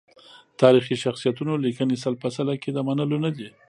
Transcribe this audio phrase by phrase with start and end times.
[0.61, 3.47] تاریخي شخصیتونو لیکنې سل په سل کې د منلو ندي.